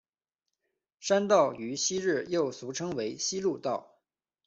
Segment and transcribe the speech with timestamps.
[0.99, 3.99] 山道于昔日又俗称为希路道。